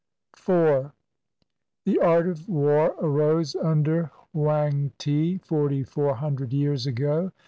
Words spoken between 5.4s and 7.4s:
forty four hundred years ago.